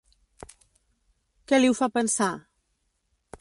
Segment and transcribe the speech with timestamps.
[1.51, 2.31] Què li ho fa pensar?